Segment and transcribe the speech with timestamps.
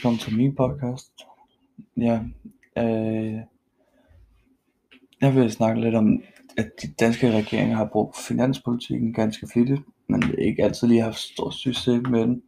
[0.00, 1.12] Velkommen til min podcast.
[1.96, 2.20] Ja,
[2.78, 3.40] øh,
[5.20, 6.22] jeg vil snakke lidt om,
[6.56, 11.18] at de danske regeringer har brugt finanspolitikken ganske flittigt, men det ikke altid lige haft
[11.18, 12.42] stor succes med den.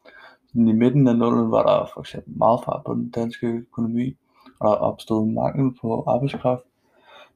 [0.55, 4.17] I midten af nullen var der for eksempel meget fart på den danske økonomi,
[4.61, 6.65] og der opstod mangel på arbejdskraft.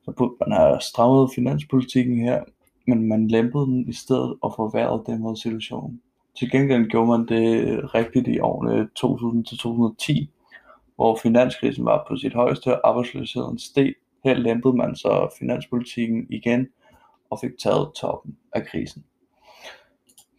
[0.04, 2.44] Så burde man have strammet finanspolitikken her,
[2.86, 6.00] men man lempede den i stedet og forværrede den måde situationen.
[6.38, 10.26] Til gengæld gjorde man det rigtigt i årene 2000-2010,
[10.96, 13.94] hvor finanskrisen var på sit højeste og arbejdsløsheden steg.
[14.24, 16.68] Her lempede man så finanspolitikken igen
[17.30, 19.04] og fik taget toppen af krisen.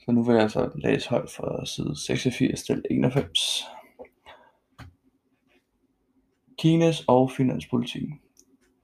[0.05, 3.63] Så nu vil jeg altså læse højt fra side 86 til 91.
[6.59, 8.19] Kines og finanspolitikken.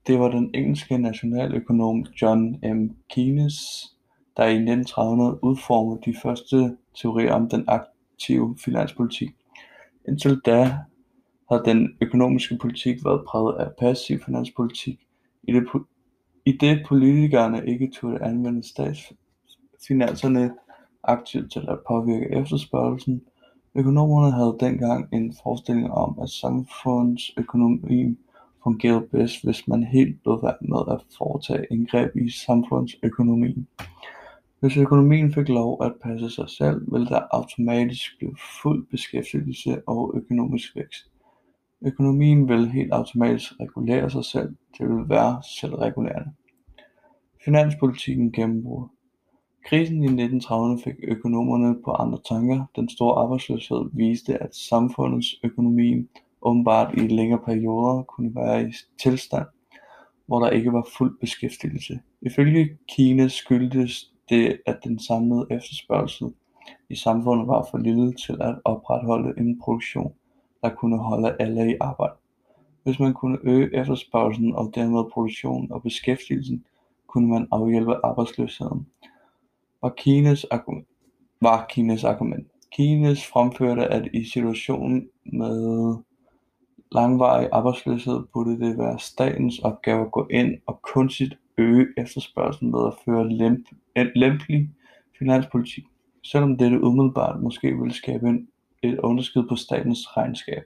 [0.08, 2.90] Det var den engelske nationaløkonom John M.
[3.10, 3.56] Keynes,
[4.38, 9.30] der i 1930'erne udformede de første teorier om den aktive finanspolitik.
[10.08, 10.78] Indtil da
[11.50, 15.08] havde den økonomiske politik været præget af passiv finanspolitik,
[15.44, 15.68] i det,
[16.46, 20.54] i det politikerne ikke turde anvende statsfinanserne
[21.04, 23.22] aktivt til at påvirke efterspørgelsen.
[23.76, 28.18] Økonomerne havde dengang en forestilling om, at samfundsøkonomien
[28.64, 33.68] fungerede bedst, hvis man helt lod være med at foretage indgreb i samfundsøkonomien.
[34.64, 40.14] Hvis økonomien fik lov at passe sig selv, ville der automatisk blive fuld beskæftigelse og
[40.16, 41.12] økonomisk vækst.
[41.86, 46.32] Økonomien vil helt automatisk regulere sig selv, det vil være selvregulerende.
[47.46, 48.88] Finanspolitikken gennembrud.
[49.66, 52.66] Krisen i 1930'erne fik økonomerne på andre tanker.
[52.76, 56.08] Den store arbejdsløshed viste, at samfundets økonomi
[56.42, 59.46] åbenbart i længere perioder kunne være i tilstand,
[60.26, 62.00] hvor der ikke var fuld beskæftigelse.
[62.22, 66.34] Ifølge Kina skyldtes det at den samlede efterspørgsel
[66.90, 70.14] i samfundet var for lille til at opretholde en produktion,
[70.62, 72.16] der kunne holde alle i arbejde.
[72.84, 76.66] Hvis man kunne øge efterspørgselen og dermed produktionen og beskæftigelsen,
[77.08, 78.88] kunne man afhjælpe arbejdsløsheden.
[79.82, 80.88] Var Kines argument.
[81.42, 82.48] Var Kines argument.
[82.72, 85.96] Kines fremførte, at i situationen med
[86.92, 92.88] langvarig arbejdsløshed burde det være statens opgave at gå ind og kunstigt øge efterspørgslen ved
[92.88, 93.66] at føre lemp,
[94.16, 94.70] lempelig
[95.20, 95.84] finanspolitik,
[96.24, 98.40] selvom dette umiddelbart måske ville skabe
[98.84, 100.64] et underskud på statens regnskab,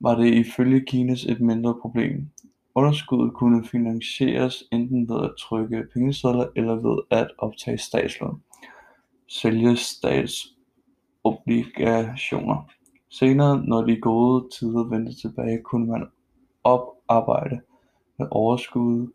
[0.00, 2.28] var det ifølge Kines et mindre problem.
[2.74, 8.42] Underskuddet kunne finansieres enten ved at trykke pengesedler eller ved at optage statslån,
[9.28, 12.70] sælge statsobligationer.
[13.10, 16.06] Senere, når de gode tider vendte tilbage, kunne man
[16.64, 17.60] oparbejde
[18.18, 19.12] med overskuddet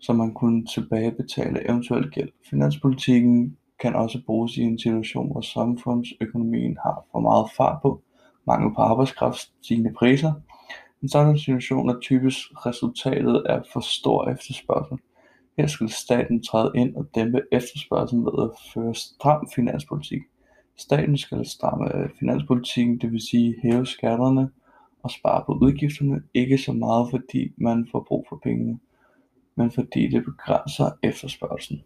[0.00, 2.28] så man kunne tilbagebetale eventuel gæld.
[2.50, 8.02] Finanspolitikken kan også bruges i en situation, hvor samfundsøkonomien har for meget fart på,
[8.46, 10.32] mangel på arbejdskraft, stigende priser.
[11.02, 14.98] En sådan situation er typisk resultatet af for stor efterspørgsel.
[15.58, 20.22] Her skal staten træde ind og dæmpe efterspørgselen ved at føre stram finanspolitik.
[20.76, 24.50] Staten skal stramme finanspolitikken, det vil sige hæve skatterne
[25.02, 28.78] og spare på udgifterne, ikke så meget fordi man får brug for pengene
[29.56, 31.82] men fordi det begrænser efterspørgslen.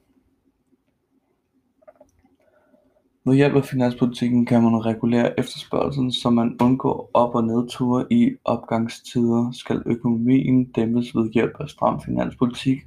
[3.24, 8.30] Ved hjælp af finanspolitikken kan man regulere efterspørgslen, så man undgår op- og nedture i
[8.44, 9.50] opgangstider.
[9.52, 12.78] Skal økonomien dæmpes ved hjælp af stram finanspolitik,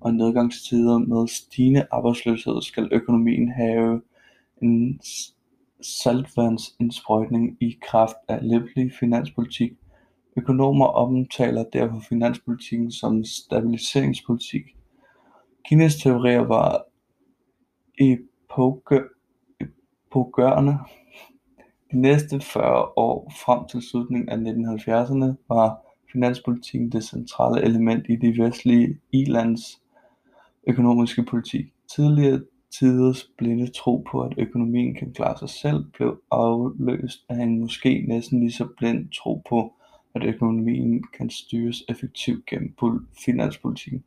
[0.00, 4.02] og nedgangstider med stigende arbejdsløshed skal økonomien have
[4.62, 5.00] en
[5.80, 9.72] saltvandsindsprøjtning i kraft af lempelig finanspolitik
[10.36, 14.62] Økonomer omtaler derfor finanspolitikken som stabiliseringspolitik.
[15.68, 16.84] Kinas teorier var
[17.98, 20.78] epokegørende.
[21.92, 25.80] De næste 40 år frem til slutningen af 1970'erne var
[26.12, 29.82] finanspolitikken det centrale element i de vestlige ilands
[30.66, 31.66] økonomiske politik.
[31.96, 32.42] Tidligere
[32.78, 38.04] tiders blinde tro på, at økonomien kan klare sig selv, blev afløst af en måske
[38.08, 39.72] næsten lige så blind tro på,
[40.14, 42.74] at økonomien kan styres effektivt gennem
[43.24, 44.04] finanspolitikken.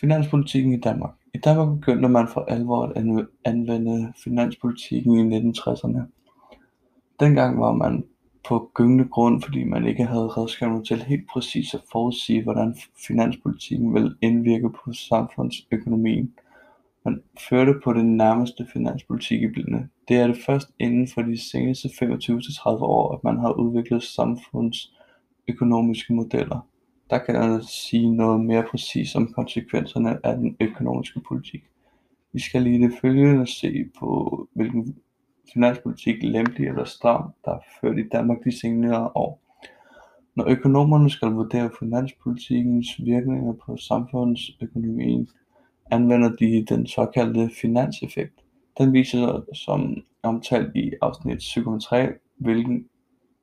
[0.00, 1.14] Finanspolitikken i Danmark.
[1.34, 6.00] I Danmark begyndte man for alvor at anvende finanspolitikken i 1960'erne.
[7.20, 8.04] Dengang var man
[8.48, 12.76] på gyngende grund, fordi man ikke havde redskaber til helt præcis at forudsige, hvordan
[13.06, 16.34] finanspolitikken ville indvirke på samfundsøkonomien.
[17.04, 19.88] Man førte på det nærmeste finanspolitik i blinde.
[20.08, 26.12] Det er det først inden for de seneste 25-30 år, at man har udviklet samfundsøkonomiske
[26.12, 26.66] modeller,
[27.10, 31.64] der kan sige noget mere præcist om konsekvenserne af den økonomiske politik.
[32.32, 34.96] Vi skal lige det følgende se på, hvilken
[35.52, 39.42] finanspolitik lempelig eller stram, der er ført i Danmark de senere år.
[40.36, 45.28] Når økonomerne skal vurdere finanspolitikens virkninger på samfundsøkonomien,
[45.90, 48.34] anvender de den såkaldte finanseffekt.
[48.78, 52.86] Den viser som omtalt i afsnit 7.3, hvilken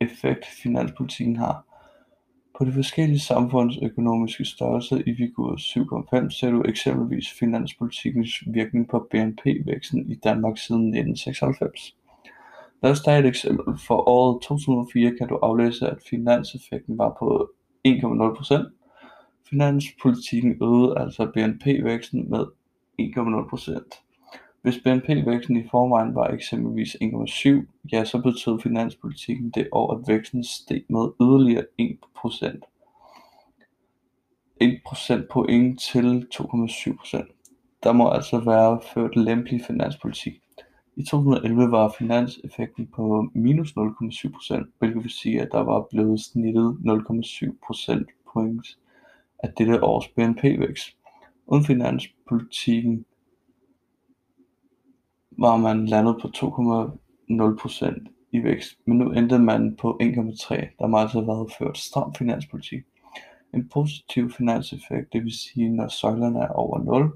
[0.01, 1.63] effekt finanspolitikken har.
[2.57, 10.11] På de forskellige samfundsøkonomiske størrelser i figur 7.5 ser du eksempelvis finanspolitikkens virkning på BNP-væksten
[10.11, 11.95] i Danmark siden 1996.
[12.83, 13.73] Lad os tage et eksempel.
[13.87, 17.51] For året 2004 kan du aflæse, at finanseffekten var på
[17.87, 18.76] 1,0%.
[19.49, 22.45] Finanspolitikken øgede altså BNP-væksten med
[23.01, 24.03] 1,0%.
[24.61, 27.49] Hvis BNP-væksten i forvejen var eksempelvis 1,7,
[27.91, 32.59] ja, så betød finanspolitikken det år, at væksten steg med yderligere 1%.
[34.61, 37.79] 1 procentpoint til 2,7%.
[37.83, 40.41] Der må altså være ført lempelig finanspolitik.
[40.95, 46.77] I 2011 var finanseffekten på minus 0,7%, hvilket vil sige, at der var blevet snittet
[46.85, 48.77] 0,7 procentpoint
[49.39, 50.97] af dette års BNP-vækst.
[51.47, 53.05] Uden finanspolitikken
[55.31, 60.75] var man landet på 2,0% i vækst, men nu endte man på 1,3.
[60.79, 62.83] Der må altså have været ført stram finanspolitik.
[63.53, 67.11] En positiv finanseffekt, det vil sige når søjlerne er over 0,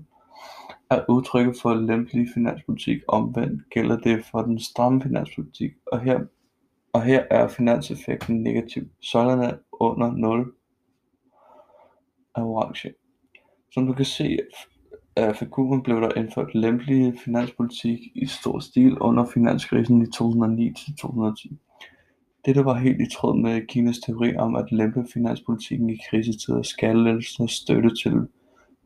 [0.90, 3.02] er udtrykket for lempelig finanspolitik.
[3.08, 6.20] Omvendt gælder det for den stramme finanspolitik, og her,
[6.94, 8.84] og her er finanseffekten negativ.
[9.02, 10.54] Søjlerne under 0
[12.36, 12.94] er orange.
[13.72, 14.40] Som du kan se
[15.16, 21.56] af figuren blev der indført lempelig finanspolitik i stor stil under finanskrisen i 2009-2010.
[22.46, 27.48] Dette var helt i tråd med Kinas teori om at lempe finanspolitikken i krisetider, skattelettelser,
[27.48, 28.28] støtte til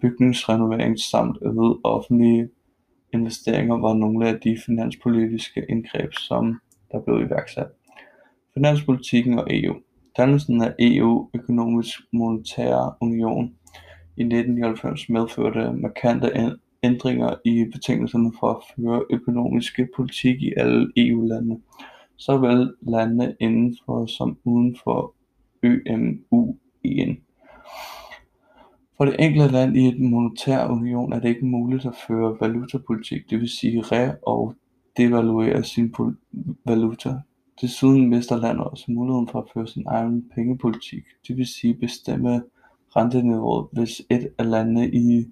[0.01, 2.49] bygningsrenovering samt øget offentlige
[3.13, 6.59] investeringer var nogle af de finanspolitiske indgreb, som
[6.91, 7.67] der blev iværksat.
[8.53, 9.75] Finanspolitikken og EU
[10.17, 13.45] Dannelsen af EU, Økonomisk Monetær Union,
[14.17, 21.61] i 1999 medførte markante ændringer i betingelserne for at føre økonomisk politik i alle EU-lande,
[22.17, 25.13] såvel lande indenfor som uden for
[25.63, 27.17] ØMUen.
[28.97, 33.29] For det enkelte land i en monetær union er det ikke muligt at føre valutapolitik,
[33.29, 34.55] det vil sige re- og
[34.97, 35.95] devaluere sin
[36.65, 37.13] valuta.
[37.61, 42.43] Desuden mister landet også muligheden for at føre sin egen pengepolitik, det vil sige bestemme
[42.95, 45.25] renteniveauet, hvis et af landene i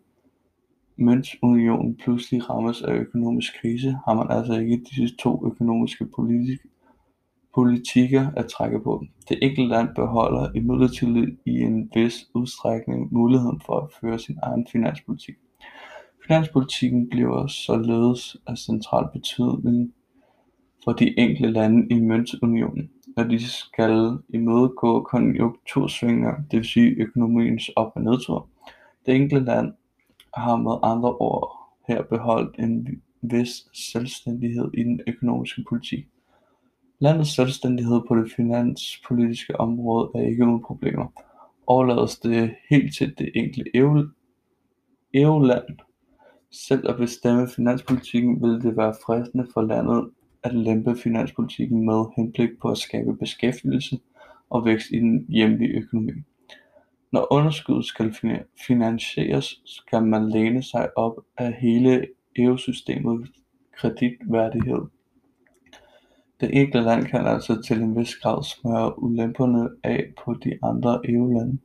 [0.95, 6.69] møntunionen pludselig rammes af økonomisk krise, har man altså ikke disse to økonomiske politik-
[7.53, 9.05] politikker at trække på.
[9.29, 14.67] Det enkelte land beholder imidlertid i en vis udstrækning muligheden for at føre sin egen
[14.71, 15.35] finanspolitik.
[16.27, 19.93] Finanspolitikken bliver således af central betydning
[20.83, 28.01] for de enkelte lande i møntunionen når de skal imødegå konjunktursvingninger, dvs økonomiens op- og
[28.01, 28.50] nedtur.
[29.06, 29.74] Det enkelte land
[30.38, 31.57] har med andre ord
[31.88, 36.07] her beholdt en vis selvstændighed i den økonomiske politik.
[36.99, 41.06] Landets selvstændighed på det finanspolitiske område er ikke uden problemer.
[41.68, 43.69] Overlades det helt til det enkelte
[45.13, 45.63] EU-land
[46.52, 50.09] selv at bestemme finanspolitikken, vil det være fristende for landet
[50.44, 54.00] at lempe finanspolitikken med henblik på at skabe beskæftigelse
[54.50, 56.12] og vækst i den hjemlige økonomi.
[57.12, 58.16] Når underskuddet skal
[58.68, 63.31] finansieres, skal man læne sig op af hele EU-systemets
[63.78, 64.81] kreditværdighed.
[66.42, 71.02] Det enkelte land kan altså til en vis grad smøre ulemperne af på de andre
[71.09, 71.57] EU-lande.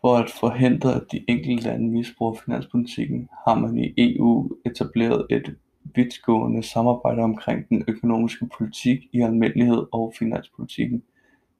[0.00, 5.56] For at forhindre at de enkelte lande misbruger finanspolitikken, har man i EU etableret et
[5.94, 11.02] vidtgående samarbejde omkring den økonomiske politik i almindelighed og finanspolitikken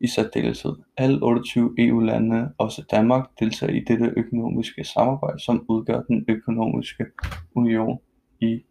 [0.00, 0.76] i særdeleshed.
[0.96, 7.04] Alle 28 EU-lande, også Danmark, deltager i dette økonomiske samarbejde, som udgør den økonomiske
[7.54, 7.98] union
[8.40, 8.62] i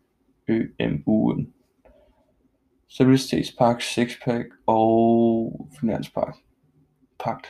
[0.52, 1.46] ØMU'en.
[2.90, 6.38] Stabilitetspakt, Sixpack og Finanspakt.
[7.20, 7.46] Pagt.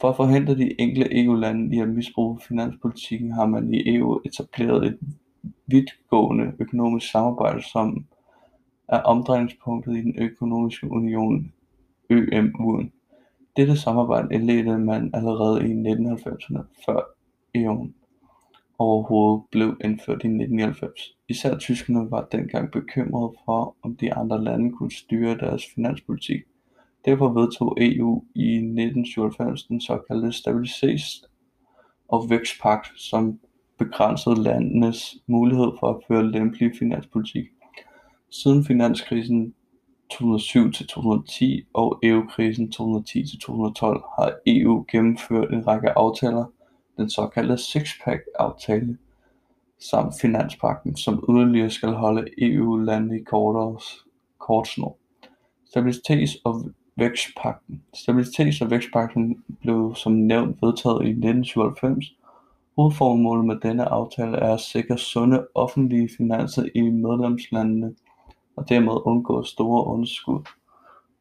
[0.00, 4.86] For at forhindre de enkelte EU-lande i at misbruge finanspolitikken har man i EU etableret
[4.86, 4.98] et
[5.72, 8.06] vidtgående økonomisk samarbejde som
[8.88, 11.52] er omdrejningspunktet i den økonomiske union
[12.12, 12.90] ØMU'en.
[13.56, 17.00] Dette samarbejde indledte man allerede i 1990'erne, før
[17.56, 17.92] EU'en
[18.78, 21.16] overhovedet blev indført i 1990.
[21.28, 26.42] Især tyskerne var dengang bekymrede for, om de andre lande kunne styre deres finanspolitik.
[27.04, 31.28] Derfor vedtog EU i 1997 den såkaldte Stabilitets-
[32.08, 33.40] og Vækstpagt, som
[33.78, 37.44] begrænsede landenes mulighed for at føre lempelig finanspolitik.
[38.30, 39.54] Siden finanskrisen
[40.14, 43.84] 2007-2010 og EU-krisen 2010-2012
[44.16, 46.44] har EU gennemført en række aftaler,
[46.96, 48.98] den såkaldte Sixpack-aftale
[49.90, 53.24] samt finanspakken, som yderligere skal holde EU-landene i
[54.38, 54.96] kortsnor.
[55.64, 57.82] Stabilitets- og vækstpakken.
[57.96, 62.16] Stabilitets- og vækstpakken blev som nævnt vedtaget i 1997.
[62.76, 67.94] Hovedformålet med denne aftale er at sikre sunde offentlige finanser i medlemslandene
[68.56, 70.40] og dermed undgå store underskud.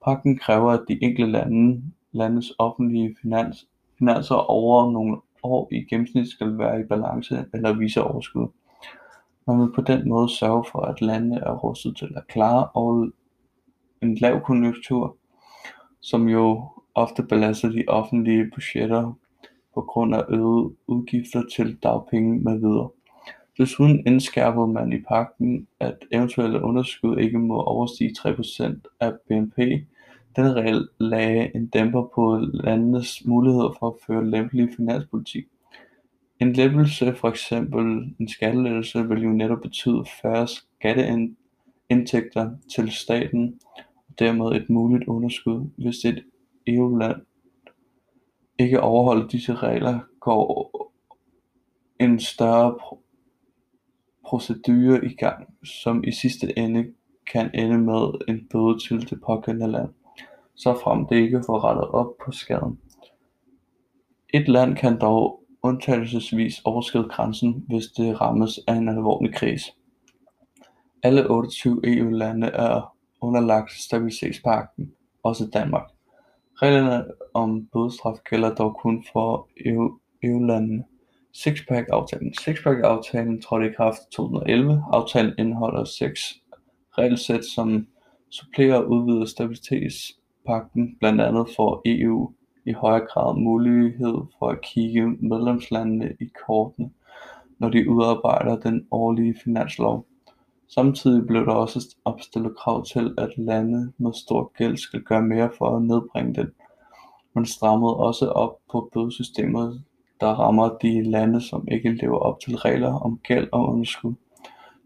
[0.06, 3.68] Pagten kræver, at de enkelte lande, landes offentlige finans,
[3.98, 8.48] finanser over nogle år i gennemsnit skal være i balance eller vise overskud.
[9.48, 13.08] Man vil på den måde sørge for, at landene er rustet til at klare og
[14.02, 15.18] en lav konjunktur,
[16.00, 19.14] som jo ofte belaster de offentlige budgetter
[19.74, 22.90] på grund af øgede udgifter til dagpenge med videre.
[23.58, 29.58] Desuden indskærpede man i pagten, at eventuelle underskud ikke må overstige 3% af BNP.
[30.36, 35.46] Den regel lagde en dæmper på landenes muligheder for at føre lempelig finanspolitik.
[36.40, 43.60] En lempelse, for eksempel en skattelettelse, vil jo netop betyde færre skatteindtægter til staten
[44.10, 46.24] og dermed et muligt underskud, hvis et
[46.68, 47.22] EU-land
[48.62, 50.72] ikke overholder disse regler, går
[52.00, 52.78] en større
[54.26, 56.86] procedure i gang, som i sidste ende
[57.32, 59.90] kan ende med en bøde til det pågældende land,
[60.56, 62.80] såfremt det ikke får rettet op på skaden.
[64.34, 69.72] Et land kan dog undtagelsesvis overskride grænsen, hvis det rammes af en alvorlig krise.
[71.04, 75.90] Alle 28 EU-lande er underlagt stabilitetspakten, også Danmark.
[76.62, 79.50] Reglerne om bødestraf gælder dog kun for
[80.24, 80.84] EU-landene.
[81.34, 84.84] Sixpack-aftalen Sixpack-aftalen trådte i kraft i 2011.
[84.94, 86.34] Aftalen indeholder seks
[86.98, 87.88] regelsæt, som
[88.30, 92.32] supplerer og udvider stabilitetspakten, Blandt andet for EU
[92.66, 96.90] i højere grad mulighed for at kigge medlemslandene i kortene,
[97.60, 100.06] når de udarbejder den årlige finanslov.
[100.74, 105.50] Samtidig blev der også opstillet krav til, at lande med stor gæld skal gøre mere
[105.58, 106.48] for at nedbringe den.
[107.34, 109.84] Man strammede også op på bødesystemet,
[110.20, 114.14] der rammer de lande, som ikke lever op til regler om gæld og underskud.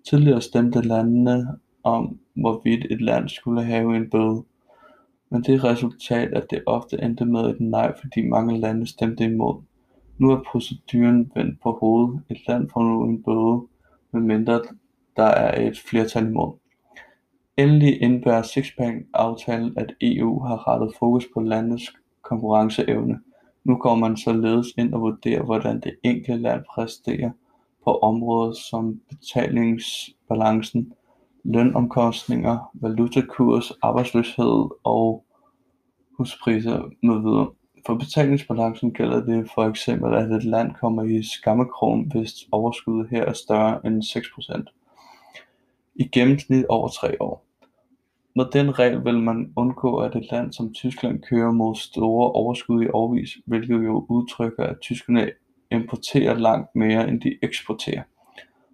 [0.10, 1.48] Tidligere stemte landene
[1.84, 4.44] om, hvorvidt et land skulle have en bøde,
[5.30, 9.62] men det resultat, at det ofte endte med et nej, fordi mange lande stemte imod.
[10.18, 12.22] Nu er proceduren vendt på hovedet.
[12.30, 13.68] Et land får nu en bøde,
[14.12, 14.62] medmindre
[15.18, 16.54] der er et flertal imod.
[17.58, 23.20] Endelig indebærer Sixpack-aftalen, at EU har rettet fokus på landets konkurrenceevne.
[23.64, 27.32] Nu går man således ind og vurderer, hvordan det enkelte land præsterer
[27.84, 30.94] på områder som betalingsbalancen,
[31.44, 35.26] lønomkostninger, valutakurs, arbejdsløshed og
[36.18, 37.50] huspriser med videre.
[37.86, 43.26] For betalingsbalancen gælder det for eksempel, at et land kommer i skammekrogen, hvis overskuddet her
[43.26, 44.85] er større end 6%
[45.96, 47.46] i gennemsnit over tre år.
[48.36, 52.84] Med den regel vil man undgå, at et land som Tyskland kører mod store overskud
[52.84, 55.32] i årvis, hvilket jo udtrykker, at tyskerne
[55.72, 58.04] importerer langt mere, end de eksporterer,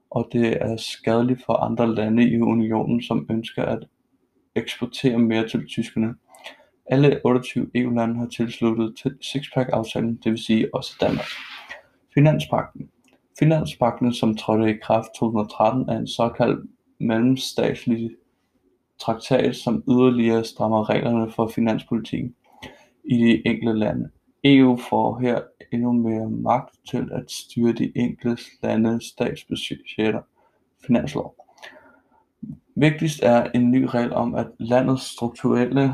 [0.10, 3.88] og det er skadeligt for andre lande i unionen, som ønsker at
[4.56, 6.16] eksportere mere til tyskerne.
[6.86, 11.28] Alle 28 EU-lande har tilsluttet til Sixpack-aftalen, det vil sige også Danmark.
[12.14, 12.90] Finanspakken.
[13.40, 16.70] Finanspakken, som trådte i kraft 2013, er en såkaldt
[17.02, 18.12] mellemstatslig
[19.00, 22.36] traktat, som yderligere strammer reglerne for finanspolitikken
[23.04, 24.10] i de enkelte lande.
[24.44, 25.42] EU får her
[25.74, 30.22] endnu mere magt til at styre de enkelte landes statsbudgetter
[30.86, 31.36] finanslov.
[32.76, 35.94] Vigtigst er en ny regel om, at landets strukturelle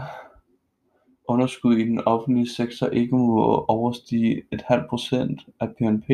[1.27, 6.09] underskud i den offentlige sektor ikke må overstige et halvt procent af BNP.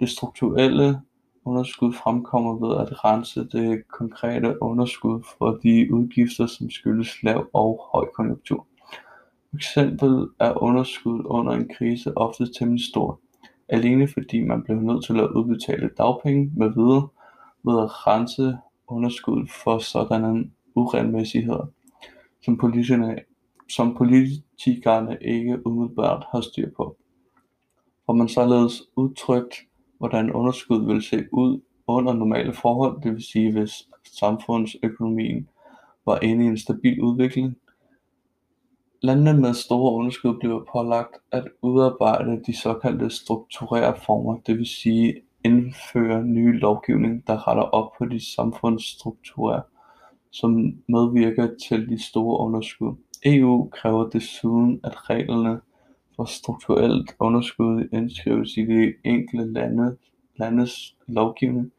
[0.00, 1.00] Det strukturelle
[1.48, 7.88] underskud fremkommer ved at rense det konkrete underskud for de udgifter, som skyldes lav og
[7.92, 8.66] høj konjunktur.
[9.54, 13.16] eksempel er underskuddet under en krise ofte temmelig stort,
[13.68, 17.08] alene fordi man blev nødt til at udbetale dagpenge med videre
[17.64, 21.66] ved at rense underskuddet for sådanne uregelmæssigheder,
[22.44, 23.18] som politikerne,
[23.70, 26.96] som politikerne ikke umiddelbart har styr på.
[28.06, 29.54] Og man således udtrykt
[29.98, 35.48] hvordan underskuddet vil se ud under normale forhold, det vil sige hvis samfundsøkonomien
[36.06, 37.56] var inde i en stabil udvikling.
[39.02, 46.24] Landene med store underskud bliver pålagt at udarbejde de såkaldte strukturreformer, det vil sige indføre
[46.24, 49.60] nye lovgivning, der retter op på de samfundsstrukturer,
[50.30, 50.50] som
[50.88, 52.94] medvirker til de store underskud.
[53.24, 55.60] EU kræver desuden at reglerne
[56.18, 59.96] hvor strukturelt underskud indskrives i de enkelte
[60.36, 61.72] landes lovgivning.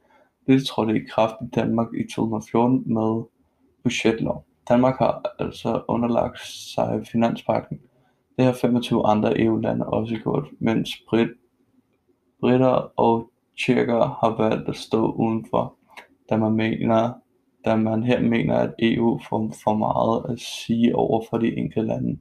[0.47, 3.23] Dette trådte i kraft i Danmark i 2014 med
[3.83, 4.45] budgetlov.
[4.69, 7.79] Danmark har altså underlagt sig finanspagten.
[8.37, 11.29] Det har 25 andre EU-lande også gjort, mens Brit,
[12.39, 13.31] briter og
[13.65, 15.75] tjekker har valgt at stå udenfor,
[16.29, 17.13] da man mener
[17.65, 21.87] da man her mener at EU får for meget at sige over for de enkelte
[21.87, 22.17] lande.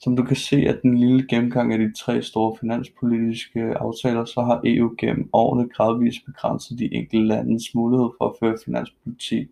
[0.00, 4.40] Som du kan se af den lille gennemgang af de tre store finanspolitiske aftaler, så
[4.40, 9.48] har EU gennem årene gradvist begrænset de enkelte landes mulighed for at føre finanspolitik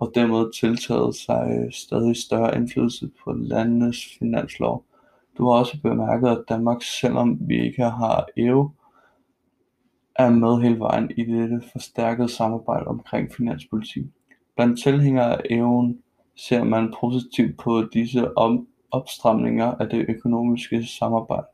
[0.00, 4.84] og dermed tiltaget sig øh, stadig større indflydelse på landenes finanslov.
[5.38, 8.70] Du har også bemærket, at Danmark, selvom vi ikke har EU,
[10.16, 14.04] er med hele vejen i dette forstærkede samarbejde omkring finanspolitik.
[14.56, 16.02] Blandt tilhængere af EU'en
[16.36, 21.46] ser man positivt på disse om opstramninger af det økonomiske samarbejde,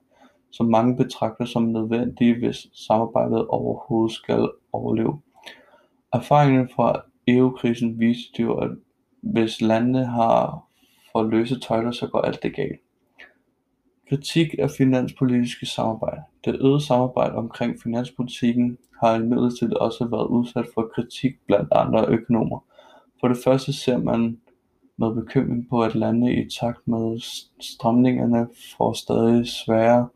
[0.50, 5.20] som mange betragter som nødvendige hvis samarbejdet overhovedet skal overleve.
[6.12, 8.70] Erfaringerne fra EU-krisen viste jo, at
[9.22, 10.66] hvis landene har
[11.12, 12.80] for løse tøjler, så går alt det galt.
[14.08, 20.90] Kritik af finanspolitiske samarbejde Det øgede samarbejde omkring finanspolitikken har imidlertid også været udsat for
[20.94, 22.64] kritik blandt andre økonomer.
[23.20, 24.40] For det første ser man
[24.98, 27.20] med bekymring på at lande i takt med
[27.60, 30.08] stramningerne får stadig sværere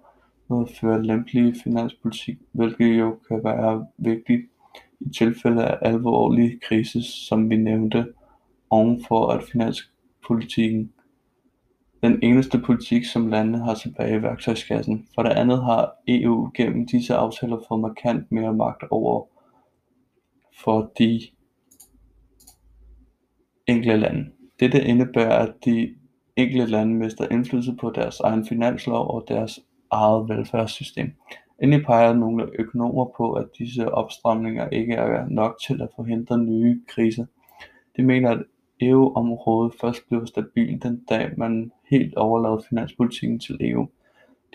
[0.49, 4.42] ved at føre lempelig finanspolitik, hvilket jo kan være vigtigt
[5.00, 8.06] i tilfælde af alvorlig krise som vi nævnte
[8.70, 10.92] ovenfor at finanspolitikken
[12.02, 15.08] den eneste politik som landene har tilbage i værktøjskassen.
[15.14, 19.26] For det andet har EU gennem disse aftaler fået markant mere magt over
[20.64, 21.21] for de
[23.66, 24.30] enkelte lande.
[24.60, 25.94] Dette indebærer at de
[26.36, 31.12] enkelte lande mister indflydelse på deres egen finanslov og deres eget velfærdssystem.
[31.62, 36.80] Endelig peger nogle økonomer på at disse opstramninger ikke er nok til at forhindre nye
[36.88, 37.26] kriser.
[37.96, 38.42] De mener at
[38.80, 43.88] EU-området først bliver stabilt den dag man helt overlader finanspolitikken til EU.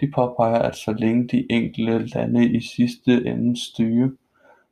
[0.02, 4.10] De påpeger at så længe de enkelte lande i sidste ende styrer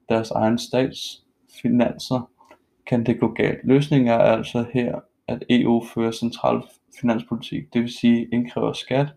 [0.10, 1.24] deres egen stats
[1.62, 2.30] finanser
[2.86, 3.60] kan det gå galt.
[3.64, 6.64] Løsningen er altså her at EU fører central
[7.02, 9.08] finanspolitik, det vil sige indkræver skat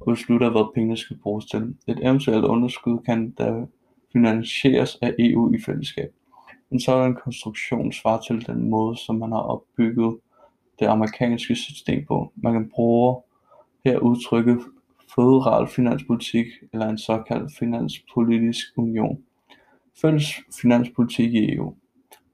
[0.00, 1.76] og beslutter hvad pengene skal bruges til.
[1.86, 3.66] Et eventuelt underskud kan da
[4.12, 6.12] finansieres af EU i fællesskab.
[6.70, 10.18] En sådan konstruktion svarer til den måde som man har opbygget
[10.78, 12.32] det amerikanske system på.
[12.36, 13.22] Man kan bruge
[13.84, 14.60] her udtrykket
[15.14, 19.18] føderal finanspolitik eller en såkaldt finanspolitisk union.
[20.00, 20.26] Fælles
[20.60, 21.74] finanspolitik i EU.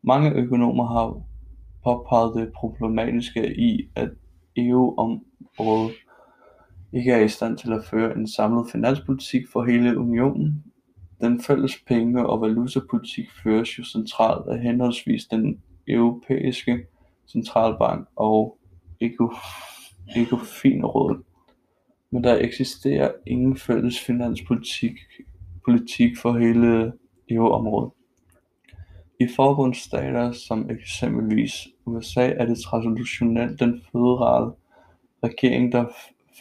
[0.03, 1.23] Mange økonomer har
[1.85, 4.11] påpeget det problematiske i at
[4.57, 5.95] EU-området
[6.93, 10.65] ikke er i stand til at føre en samlet finanspolitik for hele unionen.
[11.21, 16.87] Den fælles penge- og valutapolitik føres jo centralt af henholdsvis den europæiske
[17.29, 18.59] centralbank og
[20.17, 21.23] Ecofinrådet,
[22.11, 24.93] men der eksisterer ingen fælles finanspolitik
[25.65, 26.93] politik for hele
[27.31, 27.93] euroområdet.
[29.21, 34.53] I forbundsstater som eksempelvis USA er det traditionelt den føderale
[35.23, 35.85] regering der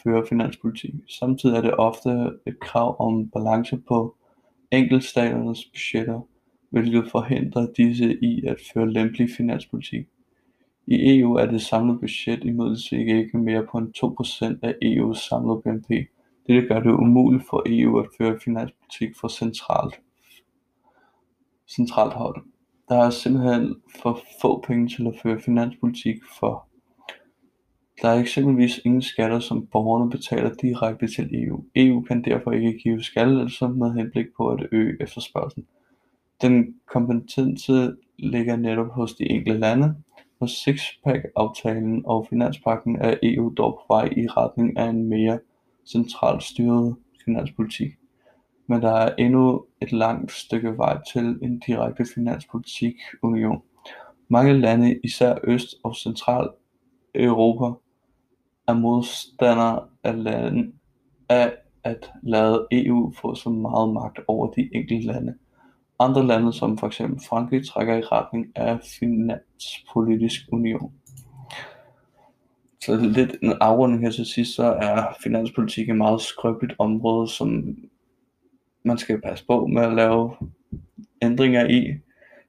[0.02, 0.94] fører finanspolitik.
[1.08, 2.10] Samtidig er det ofte
[2.46, 4.16] et krav om balance på
[4.70, 6.20] enkeltstaternes budgetter,
[6.70, 10.06] hvilket forhindrer disse i at føre lempelig finanspolitik.
[10.86, 15.88] I EU er det samlede budget imidlertid ikke mere end 2% af EUs samlede BNP.
[16.46, 19.28] Dette gør det umuligt for EU at føre finanspolitik fra
[21.68, 22.53] centralt hold.
[22.88, 26.68] Der er simpelthen for få penge til at føre finanspolitik for.
[28.02, 31.64] Der er eksempelvis ingen skatter som borgerne betaler direkte til EU.
[31.76, 35.66] EU kan derfor ikke give skattelettelser med henblik på at øge efterspørgselen.
[36.42, 39.94] Den kompetence ligger netop hos de enkelte lande.
[40.40, 45.38] og sixpack-aftalen og finanspakken er EU dog på vej i retning af en mere
[45.86, 47.92] centralt styret finanspolitik,
[48.66, 53.62] men der er endnu et langt stykke vej til en direkte finanspolitisk union.
[54.28, 57.78] Mange lande, især Øst- og Centraleuropa,
[58.68, 59.88] er modstandere
[61.28, 61.52] af
[61.84, 65.34] at lade EU få så meget magt over de enkelte lande.
[65.98, 70.92] Andre lande som for eksempel Frankrig trækker i retning af finanspolitisk union.
[72.80, 77.76] Så lidt en afrunding her til sidst, så er finanspolitik et meget skrøbeligt område, som
[78.84, 80.36] man skal passe på med at lave
[81.22, 81.94] ændringer i,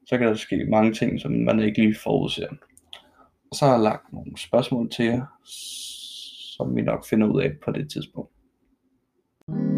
[0.06, 2.48] så kan der ske mange ting, som man ikke lige forudser.
[3.52, 5.26] Og så har jeg lagt nogle spørgsmål til jer,
[6.58, 8.32] som vi nok finder ud af på det tidspunkt.
[9.48, 9.75] thank